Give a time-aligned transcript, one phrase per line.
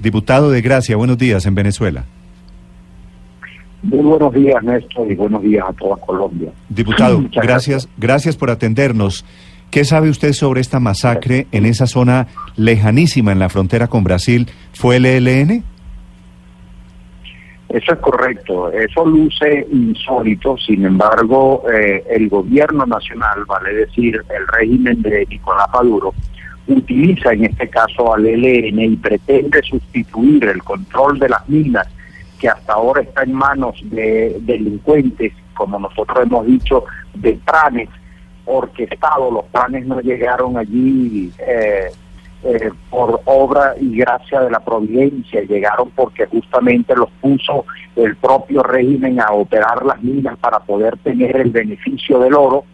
[0.00, 2.04] Diputado de Gracia, buenos días en Venezuela.
[3.82, 6.50] Muy buenos días, Néstor, y buenos días a toda Colombia.
[6.68, 9.24] Diputado, gracias, gracias por atendernos.
[9.70, 12.26] ¿Qué sabe usted sobre esta masacre en esa zona
[12.56, 14.48] lejanísima en la frontera con Brasil?
[14.72, 15.62] ¿Fue el ELN?
[17.68, 24.46] Eso es correcto, eso luce insólito, sin embargo, eh, el gobierno nacional, vale decir, el
[24.48, 26.12] régimen de Nicolás Maduro,
[26.66, 31.88] utiliza en este caso al ELN y pretende sustituir el control de las minas
[32.38, 37.88] que hasta ahora está en manos de delincuentes, como nosotros hemos dicho, de planes
[38.46, 41.90] orquestados, los planes no llegaron allí eh,
[42.42, 47.66] eh, por obra y gracia de la providencia, llegaron porque justamente los puso
[47.96, 52.64] el propio régimen a operar las minas para poder tener el beneficio del oro.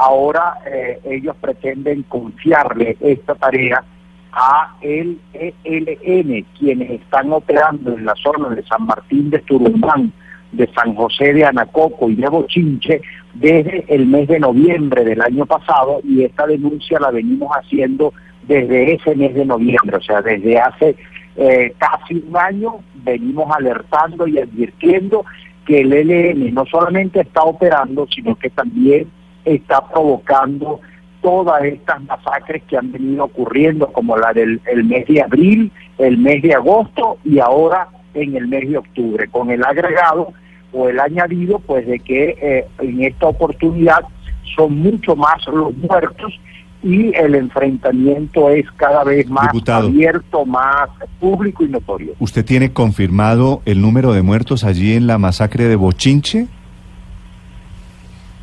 [0.00, 3.82] Ahora eh, ellos pretenden confiarle esta tarea
[4.30, 10.12] a el ELN, quienes están operando en la zona de San Martín de Turumbán,
[10.52, 13.02] de San José de Anacoco y de Bochinche
[13.34, 18.12] desde el mes de noviembre del año pasado y esta denuncia la venimos haciendo
[18.46, 20.94] desde ese mes de noviembre, o sea, desde hace
[21.36, 25.24] eh, casi un año venimos alertando y advirtiendo
[25.66, 29.17] que el ELN no solamente está operando, sino que también
[29.54, 30.80] está provocando
[31.20, 36.42] todas estas masacres que han venido ocurriendo, como la del mes de abril, el mes
[36.42, 40.32] de agosto y ahora en el mes de octubre, con el agregado
[40.72, 44.00] o el añadido, pues de que eh, en esta oportunidad
[44.56, 46.38] son mucho más los muertos
[46.82, 50.88] y el enfrentamiento es cada vez más abierto, más
[51.18, 52.14] público y notorio.
[52.20, 56.46] ¿Usted tiene confirmado el número de muertos allí en la masacre de Bochinche?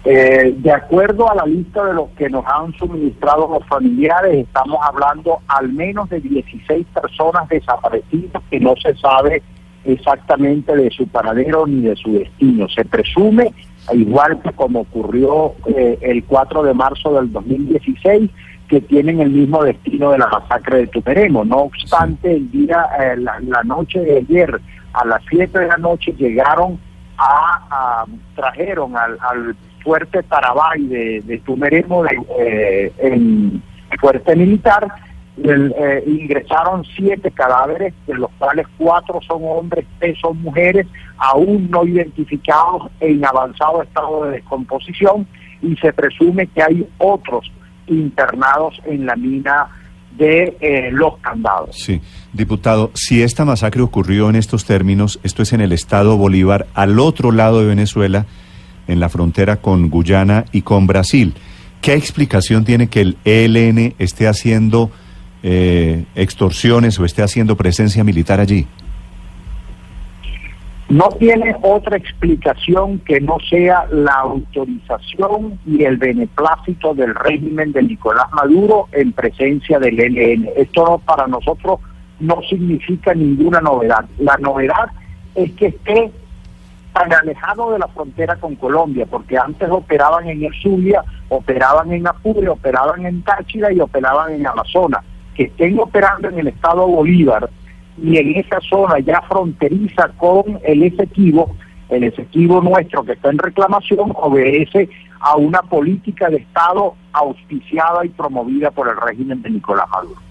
[0.08, 4.78] Eh, de acuerdo a la lista de los que nos han suministrado los familiares, estamos
[4.84, 9.42] hablando al menos de 16 personas desaparecidas que no se sabe
[9.84, 12.70] exactamente de su paradero ni de su destino.
[12.70, 13.52] Se presume,
[13.94, 18.30] igual que como ocurrió eh, el 4 de marzo del 2016,
[18.68, 21.46] que tienen el mismo destino de la masacre de Tuperemo.
[21.46, 24.62] No obstante, el día, eh, la, noche de ayer,
[24.94, 26.80] a las 7 de la noche, llegaron
[27.18, 28.06] a,
[28.36, 29.56] trajeron al,
[29.86, 32.04] fuerte Tarabay de, de Tumeremo
[32.38, 33.64] eh, en
[34.02, 34.88] fuerte militar
[35.38, 40.88] eh, ingresaron siete cadáveres, de los cuales cuatro son hombres, tres son mujeres,
[41.18, 45.28] aún no identificados en avanzado estado de descomposición
[45.62, 47.52] y se presume que hay otros
[47.88, 49.68] internados en la mina
[50.18, 51.76] de eh, los candados.
[51.76, 52.02] Sí,
[52.32, 56.98] diputado, si esta masacre ocurrió en estos términos, esto es en el estado Bolívar, al
[57.00, 58.26] otro lado de Venezuela,
[58.88, 61.34] en la frontera con Guyana y con Brasil.
[61.82, 64.90] ¿Qué explicación tiene que el ELN esté haciendo
[65.44, 68.66] eh, extorsiones o esté haciendo presencia militar allí?
[70.90, 77.82] No tiene otra explicación que no sea la autorización y el beneplácito del régimen de
[77.84, 80.50] Nicolás Maduro en presencia del ELN.
[80.56, 81.80] Esto para nosotros
[82.20, 84.06] no significa ninguna novedad.
[84.20, 84.92] La novedad
[85.34, 86.12] es que esté
[86.96, 92.08] tan alejado de la frontera con Colombia, porque antes operaban en el Zulia, operaban en
[92.08, 95.04] Apure, operaban en Táchira y operaban en Amazonas
[95.36, 97.50] que estén operando en el estado Bolívar
[98.02, 101.54] y en esa zona ya fronteriza con el Esequibo,
[101.90, 104.90] el Esequibo nuestro que está en reclamación obedece
[105.20, 110.22] a una política de Estado auspiciada y promovida por el régimen de Nicolás Maduro.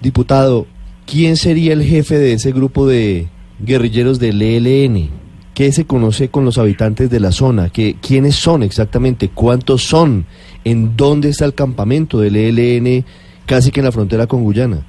[0.00, 0.66] Diputado,
[1.06, 3.28] ¿quién sería el jefe de ese grupo de
[3.60, 5.19] guerrilleros del ELN?
[5.54, 7.70] ¿Qué se conoce con los habitantes de la zona?
[7.70, 9.28] ¿Qué, ¿Quiénes son exactamente?
[9.28, 10.26] ¿Cuántos son?
[10.64, 13.04] ¿En dónde está el campamento del ELN
[13.50, 14.80] casi que en la frontera con Guyana.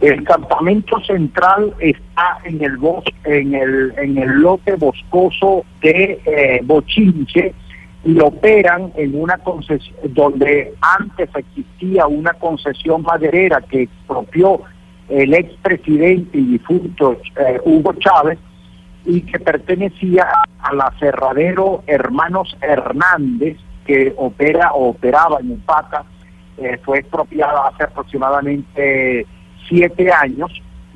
[0.00, 6.60] El campamento central está en el bosque, en el en el lote boscoso de eh,
[6.64, 7.54] Bochinche
[8.04, 14.60] y operan en una concesión donde antes existía una concesión maderera que expropió
[15.08, 18.40] el expresidente y difunto eh, Hugo Chávez
[19.04, 20.28] y que pertenecía
[20.60, 23.56] al aserradero Hermanos Hernández
[23.86, 26.04] que opera o operaba en Upata.
[26.58, 29.26] Eh, fue expropiada hace aproximadamente
[29.68, 30.50] siete años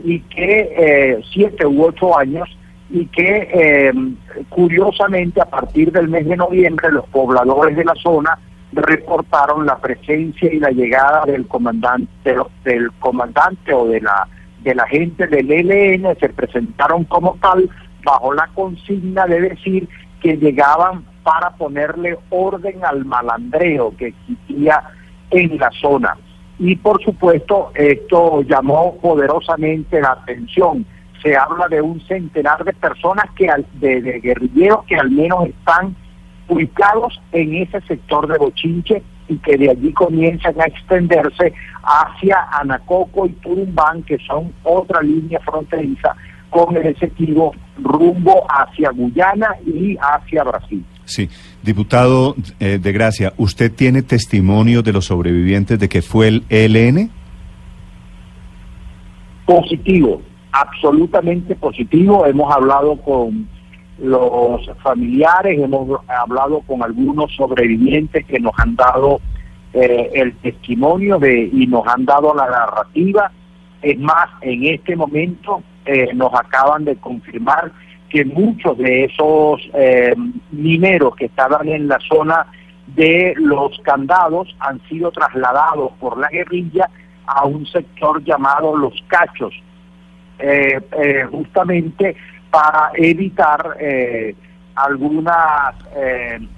[0.04, 2.48] y que eh, siete u ocho años
[2.90, 4.16] y que em,
[4.48, 8.38] curiosamente a partir del mes de noviembre los pobladores de la zona
[8.72, 12.36] reportaron la presencia y la llegada del comandante
[13.00, 14.28] comandante o de la
[14.62, 17.70] de la gente del ELN se presentaron como tal
[18.06, 19.88] bajo la consigna de decir
[20.22, 24.80] que llegaban para ponerle orden al malandreo que existía
[25.30, 26.16] en la zona.
[26.58, 30.86] y por supuesto esto llamó poderosamente la atención.
[31.22, 35.94] Se habla de un centenar de personas que de, de guerrilleros que al menos están
[36.48, 41.52] ubicados en ese sector de Bochinche y que de allí comienzan a extenderse
[41.82, 46.16] hacia Anacoco y Turumbán, que son otra línea fronteriza
[46.50, 50.84] con el efectivo rumbo hacia Guyana y hacia Brasil.
[51.04, 51.28] Sí,
[51.62, 57.10] diputado eh, de Gracia, ¿usted tiene testimonio de los sobrevivientes de que fue el ELN?
[59.44, 60.20] Positivo,
[60.50, 62.26] absolutamente positivo.
[62.26, 63.48] Hemos hablado con
[63.98, 69.20] los familiares, hemos hablado con algunos sobrevivientes que nos han dado
[69.72, 73.30] eh, el testimonio de y nos han dado la narrativa.
[73.80, 77.70] Es más, en este momento eh, nos acaban de confirmar
[78.08, 80.14] que muchos de esos eh,
[80.50, 82.46] mineros que estaban en la zona
[82.88, 86.90] de los candados han sido trasladados por la guerrilla
[87.26, 89.54] a un sector llamado Los Cachos,
[90.38, 90.80] eh,
[91.30, 92.16] justamente
[92.50, 93.76] para evitar
[94.74, 95.74] algunas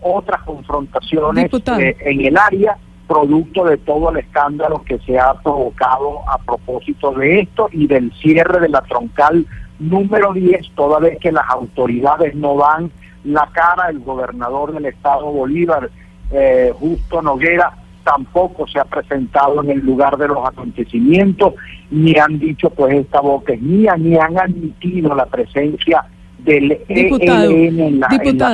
[0.00, 1.50] otras confrontaciones
[2.00, 2.76] en el área
[3.08, 8.12] producto de todo el escándalo que se ha provocado a propósito de esto y del
[8.20, 9.46] cierre de la troncal
[9.78, 12.90] número 10, toda vez que las autoridades no dan
[13.24, 15.90] la cara, el gobernador del estado Bolívar,
[16.30, 17.72] eh, Justo Noguera,
[18.04, 21.54] tampoco se ha presentado en el lugar de los acontecimientos,
[21.90, 26.04] ni han dicho pues esta boca es mía, ni han admitido la presencia
[26.38, 28.08] del ELN en la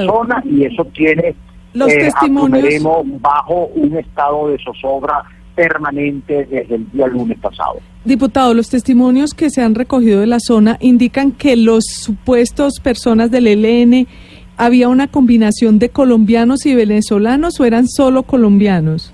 [0.07, 1.35] zona y eso tiene
[1.75, 2.83] los eh, testimonios
[3.21, 5.25] bajo un estado de zozobra
[5.55, 7.77] permanente desde el día lunes pasado.
[8.05, 13.31] Diputado, los testimonios que se han recogido de la zona indican que los supuestos personas
[13.31, 14.07] del ELN
[14.57, 19.13] había una combinación de colombianos y venezolanos o eran solo colombianos.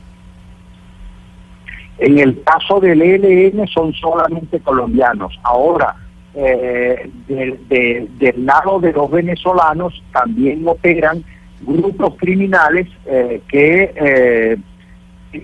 [1.99, 5.39] En el caso del ELN son solamente colombianos.
[5.43, 5.97] Ahora,
[6.35, 11.25] eh, del lado de los venezolanos también operan
[11.61, 14.57] grupos criminales eh, que eh,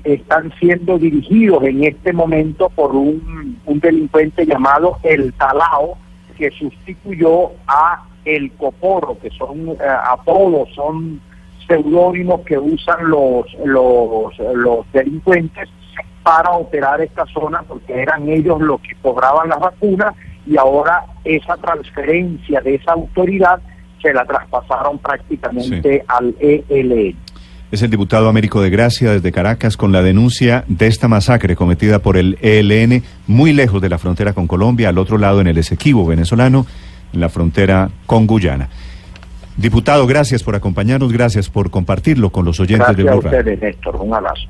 [0.05, 5.99] están siendo dirigidos en este momento por un, delincuente llamado El Talao,
[6.37, 11.21] que sustituyó a El Coporo, que son eh, apodos, son
[11.69, 15.69] seudónimos que usan los, los, los delincuentes
[16.23, 20.15] para operar esta zona, porque eran ellos los que cobraban las vacunas
[20.47, 23.61] y ahora esa transferencia de esa autoridad
[24.07, 27.17] se la traspasaron prácticamente al ELN.
[27.73, 31.99] Es el diputado Américo de Gracia desde Caracas con la denuncia de esta masacre cometida
[31.99, 35.59] por el ELN muy lejos de la frontera con Colombia, al otro lado en el
[35.59, 36.67] Esequibo venezolano,
[37.13, 38.69] en la frontera con Guyana.
[39.57, 43.23] Diputado, gracias por acompañarnos, gracias por compartirlo con los oyentes de Blue Radio.
[43.23, 43.97] Gracias a ustedes, Néstor.
[43.97, 44.47] Un abrazo.